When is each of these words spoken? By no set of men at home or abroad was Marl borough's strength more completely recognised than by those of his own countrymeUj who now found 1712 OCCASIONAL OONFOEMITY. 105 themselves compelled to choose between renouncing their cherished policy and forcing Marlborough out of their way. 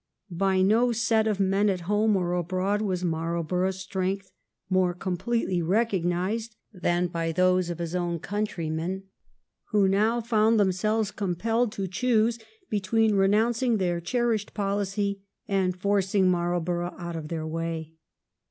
By 0.35 0.63
no 0.63 0.91
set 0.91 1.27
of 1.27 1.39
men 1.39 1.69
at 1.69 1.81
home 1.81 2.17
or 2.17 2.33
abroad 2.33 2.81
was 2.81 3.03
Marl 3.03 3.43
borough's 3.43 3.81
strength 3.81 4.31
more 4.67 4.95
completely 4.95 5.61
recognised 5.61 6.55
than 6.73 7.05
by 7.05 7.31
those 7.31 7.69
of 7.69 7.77
his 7.77 7.93
own 7.93 8.17
countrymeUj 8.17 9.03
who 9.65 9.87
now 9.87 10.19
found 10.19 10.57
1712 10.57 10.57
OCCASIONAL 10.57 10.57
OONFOEMITY. 10.57 10.57
105 10.57 10.57
themselves 10.57 11.11
compelled 11.11 11.71
to 11.73 11.87
choose 11.87 12.39
between 12.71 13.15
renouncing 13.15 13.77
their 13.77 14.01
cherished 14.01 14.55
policy 14.55 15.21
and 15.47 15.77
forcing 15.79 16.31
Marlborough 16.31 16.95
out 16.97 17.15
of 17.15 17.27
their 17.27 17.45
way. 17.45 17.93